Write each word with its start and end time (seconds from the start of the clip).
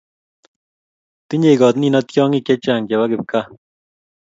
tinyei 1.27 1.59
koot 1.61 1.75
nino 1.79 1.99
tyong'ik 2.09 2.45
chechang' 2.47 2.87
chebo 2.87 3.05
kipgaa 3.11 3.45